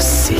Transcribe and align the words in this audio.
você. 0.00 0.39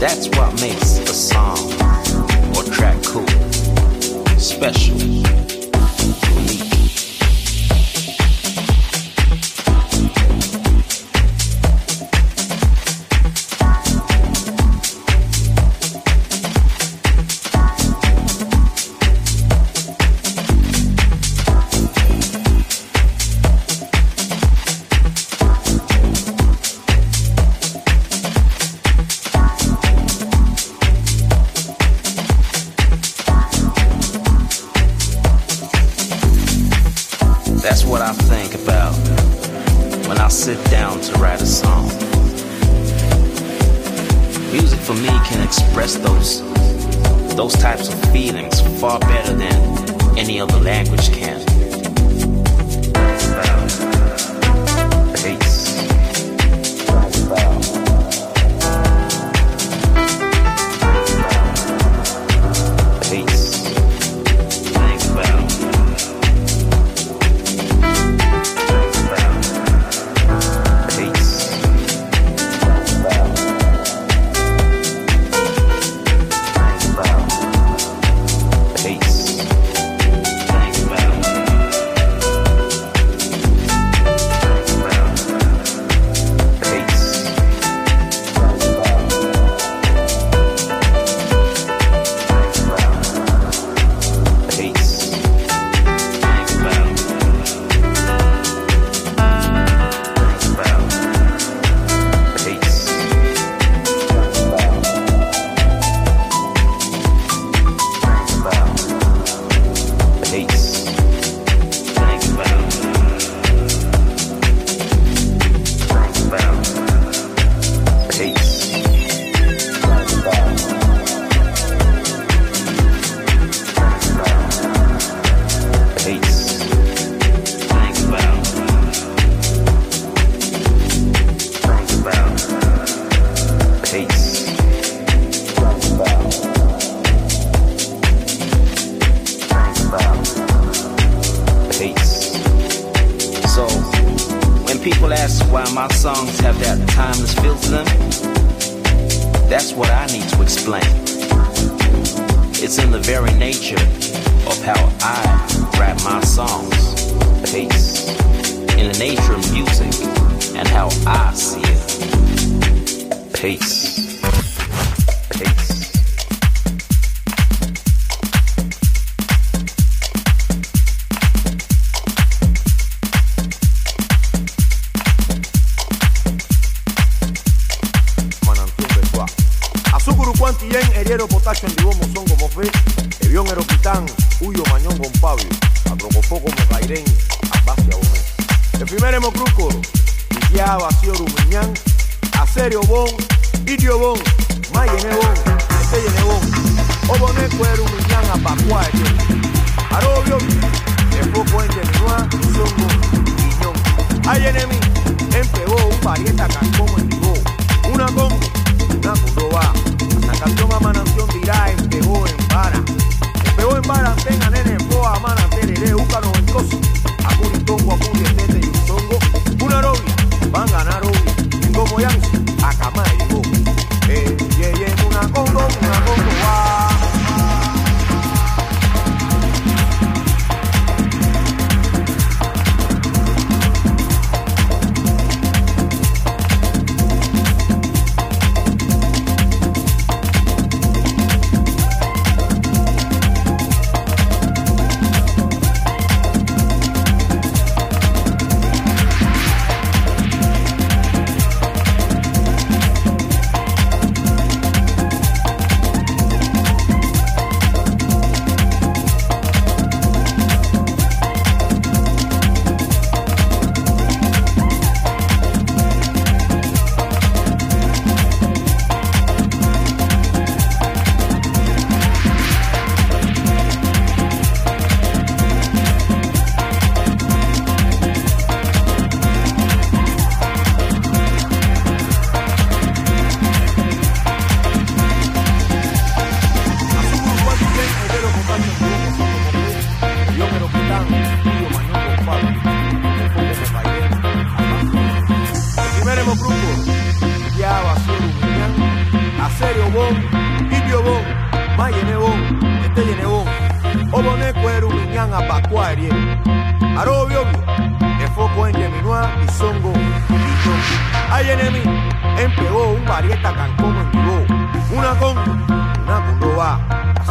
That's 0.00 0.28
what 0.30 0.58
makes 0.62 0.96
a 0.98 1.12
song 1.12 1.58
or 2.56 2.62
track 2.72 2.96
cool, 3.04 3.26
special. 4.38 5.59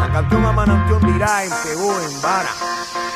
A 0.10 0.14
San 0.14 0.24
Campeón 0.24 0.46
a 0.46 0.52
Manantión 0.52 1.02
dirá, 1.02 1.44
empegó 1.44 2.00
en 2.02 2.22
vara. 2.22 2.50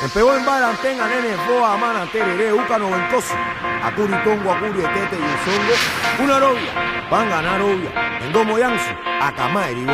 Empegó 0.02 0.34
en 0.34 0.44
vara, 0.44 0.70
antenga, 0.70 1.06
nene, 1.06 1.36
boa, 1.48 1.76
mana, 1.76 2.06
tereré, 2.10 2.52
uca, 2.52 2.78
noventoso, 2.78 3.34
acuri, 3.82 4.14
tongo, 4.24 4.52
acuri, 4.52 4.80
etete 4.80 5.16
y 5.16 5.44
songo, 5.44 6.24
una 6.24 6.40
robia, 6.40 7.08
van 7.10 7.28
a 7.28 7.30
ganar 7.30 7.62
obvia, 7.62 7.90
en 8.20 8.32
domo 8.32 8.58
yansu, 8.58 8.90
acamá, 9.20 9.68
eribo. 9.68 9.92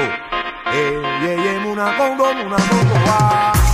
Eh, 0.72 1.02
ye, 1.22 1.58
muna 1.60 1.96
congo, 1.96 2.34
muna 2.34 2.56
congo, 2.56 2.94
va. 3.06 3.69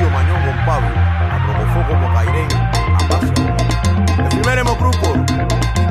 Cuyo 0.00 0.12
Mañón 0.12 0.40
con 0.46 0.64
Pablo, 0.64 0.88
Aprobofó 1.30 1.86
como 1.86 2.14
Cairén, 2.14 2.48
Apacio. 2.94 3.34
El 4.16 4.28
primer 4.30 4.58
hemocruco, 4.60 5.14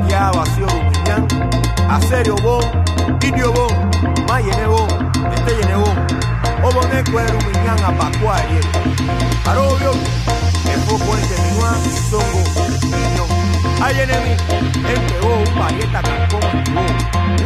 ya 0.08 0.32
vacío 0.32 0.66
Rumiñán, 0.66 1.28
Acerio 1.88 2.34
Bon, 2.42 2.60
Indio 3.22 3.52
Bon, 3.52 3.72
Mayene 4.26 4.66
Bon, 4.66 4.88
Este 5.32 5.56
Yene 5.58 5.76
Bon, 5.76 5.96
Oboneco 6.64 7.20
Rumiñán, 7.20 7.84
Apacua, 7.84 8.42
Heriero. 8.42 8.68
Arobio, 9.46 9.92
el 9.92 10.80
foco 10.80 11.16
en 11.16 11.28
Teminua, 11.28 11.76
Songo, 12.10 12.66
Piñón. 12.80 13.28
Hay 13.80 14.00
enemi, 14.00 14.34
empegó 14.92 15.36
un 15.36 15.58
varieta 15.60 16.02
cancón, 16.02 16.64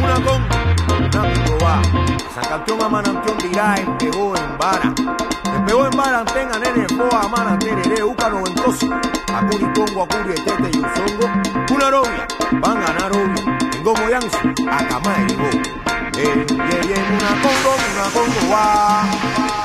una 0.01 0.15
con, 0.15 0.41
una 1.13 1.31
picoba. 1.31 1.81
San 2.33 2.45
Campeón 2.49 2.81
a 2.81 2.89
Manantión 2.89 3.37
dirá, 3.37 3.75
empegó 3.77 4.35
en 4.35 4.57
vara. 4.57 4.95
Empegó 5.65 5.87
en 5.87 5.97
vara, 5.97 6.19
antenga, 6.19 6.59
nene, 6.59 6.85
boa, 6.95 7.21
amana, 7.21 7.57
tereré, 7.57 8.03
uca, 8.03 8.29
noventoso. 8.29 8.87
Acuri, 9.33 9.65
tongo, 9.73 10.03
acuri, 10.03 10.33
etete 10.33 10.69
y 10.71 10.77
un 10.77 10.85
songo. 10.93 11.25
Una 11.73 11.89
novia, 11.89 12.27
van 12.61 12.77
a 12.77 12.85
ganar 12.85 13.11
obvio. 13.11 13.57
En 13.73 13.83
gomo 13.83 14.07
yansu, 14.07 14.37
acamá 14.69 15.15
y 15.27 15.33
go. 15.33 15.49
Eh, 16.19 16.45
ye, 16.47 16.87
ye, 16.87 16.93
una 16.93 17.31
congo, 17.41 17.75
una 17.95 18.11
congo, 18.13 18.53
va. 18.53 19.64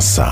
sensação. 0.00 0.27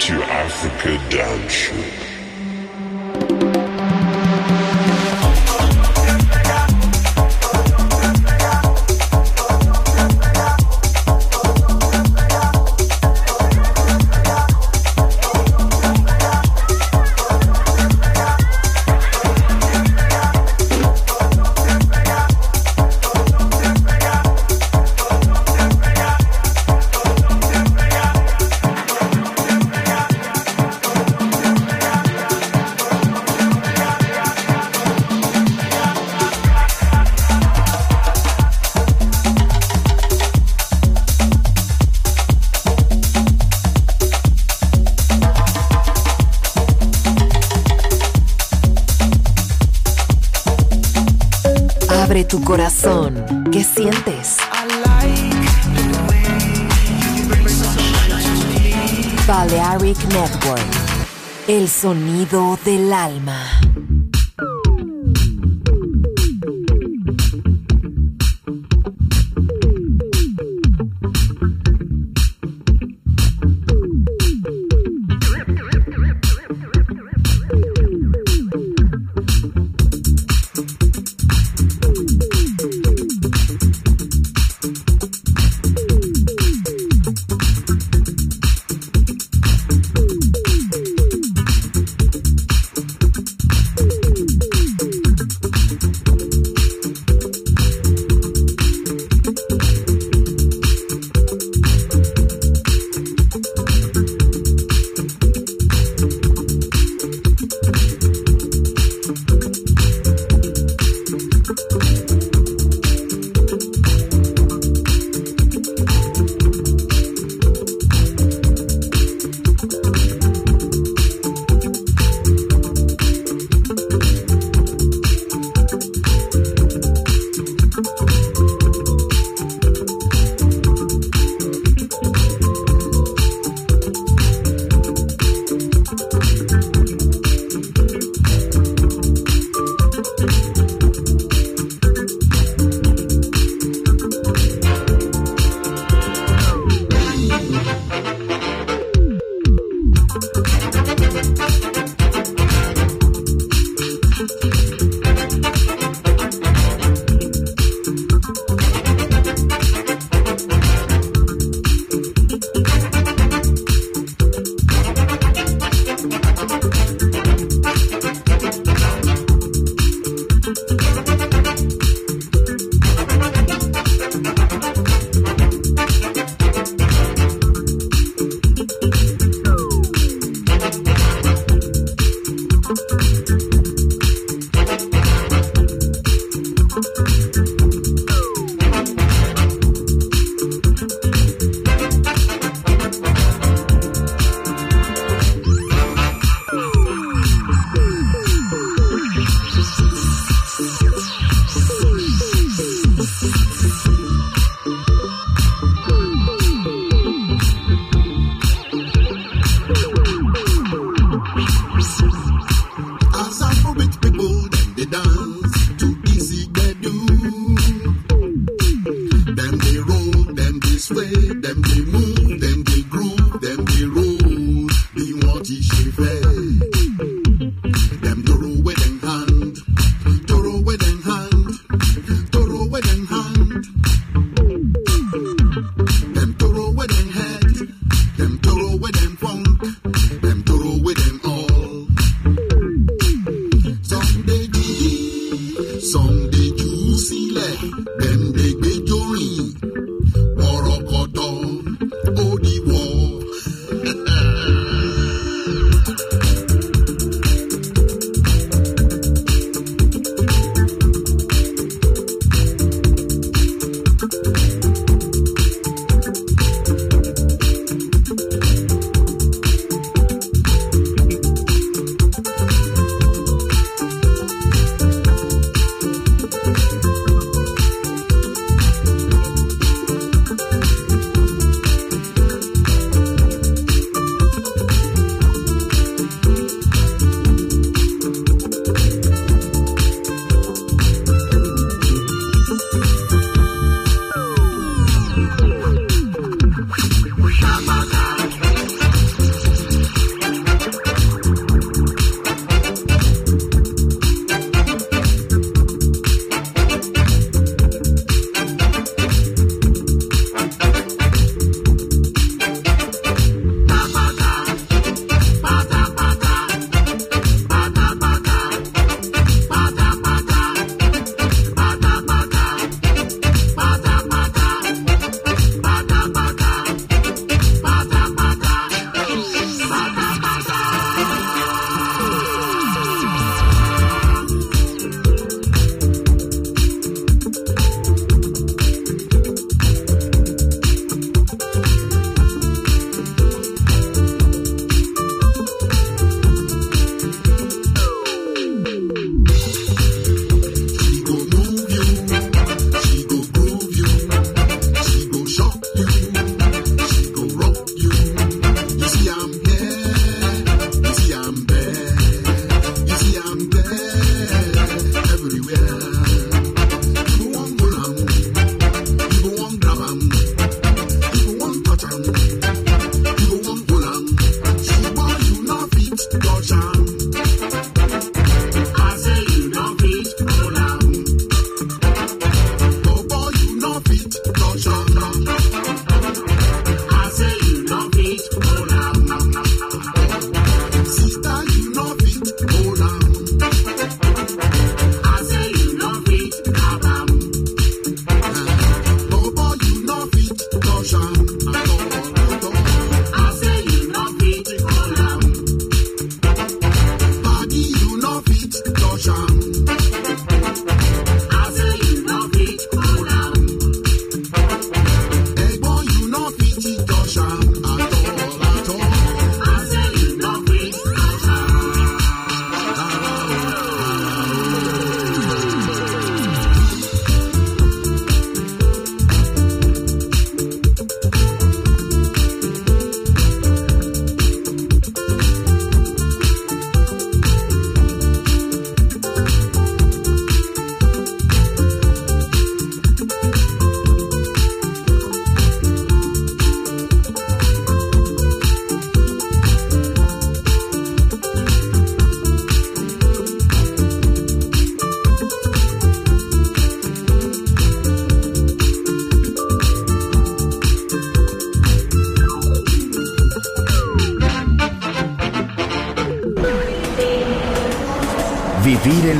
to 0.00 0.14
Africa 0.22 0.96
Dance 1.10 2.09